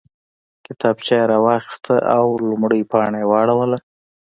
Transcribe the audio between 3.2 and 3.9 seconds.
یې واړوله